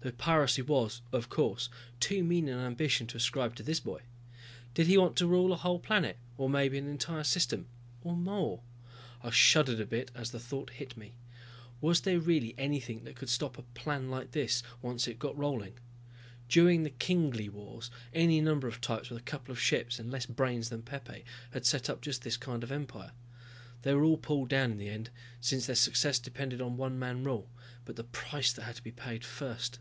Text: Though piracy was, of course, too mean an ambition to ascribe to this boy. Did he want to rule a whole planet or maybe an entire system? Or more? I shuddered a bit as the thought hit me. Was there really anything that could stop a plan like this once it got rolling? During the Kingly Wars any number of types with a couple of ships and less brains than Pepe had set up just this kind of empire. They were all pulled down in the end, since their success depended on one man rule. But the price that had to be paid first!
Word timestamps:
Though 0.00 0.12
piracy 0.12 0.62
was, 0.62 1.02
of 1.10 1.28
course, 1.28 1.68
too 1.98 2.22
mean 2.22 2.46
an 2.48 2.60
ambition 2.60 3.08
to 3.08 3.16
ascribe 3.16 3.56
to 3.56 3.64
this 3.64 3.80
boy. 3.80 4.02
Did 4.72 4.86
he 4.86 4.96
want 4.96 5.16
to 5.16 5.26
rule 5.26 5.52
a 5.52 5.56
whole 5.56 5.80
planet 5.80 6.18
or 6.36 6.48
maybe 6.48 6.78
an 6.78 6.86
entire 6.86 7.24
system? 7.24 7.66
Or 8.04 8.14
more? 8.16 8.60
I 9.24 9.30
shuddered 9.30 9.80
a 9.80 9.84
bit 9.86 10.12
as 10.14 10.30
the 10.30 10.38
thought 10.38 10.70
hit 10.70 10.96
me. 10.96 11.14
Was 11.80 12.02
there 12.02 12.20
really 12.20 12.54
anything 12.56 13.02
that 13.02 13.16
could 13.16 13.28
stop 13.28 13.58
a 13.58 13.62
plan 13.62 14.08
like 14.08 14.30
this 14.30 14.62
once 14.82 15.08
it 15.08 15.18
got 15.18 15.36
rolling? 15.36 15.74
During 16.48 16.84
the 16.84 16.90
Kingly 16.90 17.48
Wars 17.48 17.90
any 18.14 18.40
number 18.40 18.68
of 18.68 18.80
types 18.80 19.10
with 19.10 19.18
a 19.18 19.22
couple 19.24 19.50
of 19.50 19.58
ships 19.58 19.98
and 19.98 20.12
less 20.12 20.26
brains 20.26 20.68
than 20.68 20.82
Pepe 20.82 21.24
had 21.50 21.66
set 21.66 21.90
up 21.90 22.02
just 22.02 22.22
this 22.22 22.36
kind 22.36 22.62
of 22.62 22.70
empire. 22.70 23.10
They 23.82 23.92
were 23.94 24.04
all 24.04 24.16
pulled 24.18 24.48
down 24.48 24.70
in 24.70 24.78
the 24.78 24.90
end, 24.90 25.10
since 25.40 25.66
their 25.66 25.74
success 25.74 26.20
depended 26.20 26.60
on 26.62 26.76
one 26.76 27.00
man 27.00 27.24
rule. 27.24 27.48
But 27.84 27.96
the 27.96 28.04
price 28.04 28.52
that 28.52 28.62
had 28.62 28.76
to 28.76 28.84
be 28.84 28.92
paid 28.92 29.24
first! 29.24 29.80